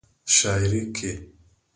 شاعرۍ 0.35 0.83
کې 0.95 1.11